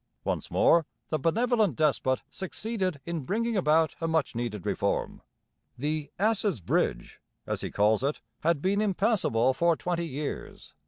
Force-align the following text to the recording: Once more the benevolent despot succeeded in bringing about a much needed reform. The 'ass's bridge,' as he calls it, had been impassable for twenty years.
Once 0.23 0.49
more 0.49 0.87
the 1.09 1.19
benevolent 1.19 1.75
despot 1.75 2.23
succeeded 2.31 2.99
in 3.05 3.19
bringing 3.19 3.55
about 3.55 3.93
a 4.01 4.07
much 4.07 4.33
needed 4.33 4.65
reform. 4.65 5.21
The 5.77 6.09
'ass's 6.17 6.59
bridge,' 6.59 7.19
as 7.45 7.61
he 7.61 7.69
calls 7.69 8.03
it, 8.03 8.19
had 8.39 8.63
been 8.63 8.81
impassable 8.81 9.53
for 9.53 9.75
twenty 9.75 10.07
years. 10.07 10.73